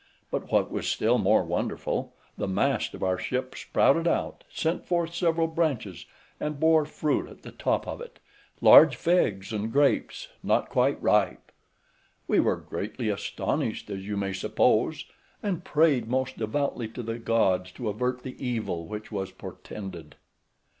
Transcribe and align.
But 0.31 0.51
what 0.51 0.71
was 0.71 0.87
still 0.89 1.19
more 1.19 1.43
wonderful, 1.43 2.15
the 2.35 2.47
mast 2.47 2.95
of 2.95 3.03
our 3.03 3.19
ship 3.19 3.53
sprouted 3.55 4.07
out, 4.07 4.43
sent 4.51 4.83
forth 4.83 5.13
several 5.13 5.45
branches, 5.45 6.07
and 6.39 6.59
bore 6.59 6.85
fruit 6.85 7.29
at 7.29 7.43
the 7.43 7.51
top 7.51 7.87
of 7.87 8.01
it, 8.01 8.17
large 8.61 8.95
figs, 8.95 9.53
and 9.53 9.71
grapes 9.71 10.29
not 10.41 10.69
quite 10.69 10.99
ripe. 11.03 11.51
We 12.27 12.39
were 12.39 12.55
greatly 12.57 13.09
astonished, 13.09 13.91
as 13.91 14.03
you 14.07 14.17
may 14.17 14.33
suppose, 14.33 15.05
and 15.43 15.63
prayed 15.63 16.07
most 16.07 16.35
devoutly 16.39 16.87
to 16.87 17.03
the 17.03 17.19
gods 17.19 17.71
to 17.73 17.87
avert 17.87 18.23
the 18.23 18.43
evil 18.43 18.87
which 18.87 19.11
was 19.11 19.31
portended. 19.31 20.15